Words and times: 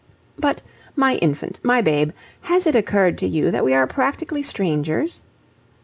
"But, 0.39 0.63
my 0.95 1.17
infant, 1.17 1.59
my 1.61 1.79
babe, 1.83 2.09
has 2.45 2.65
it 2.65 2.75
occurred 2.75 3.19
to 3.19 3.27
you 3.27 3.51
that 3.51 3.63
we 3.63 3.75
are 3.75 3.85
practically 3.85 4.41
strangers?" 4.41 5.21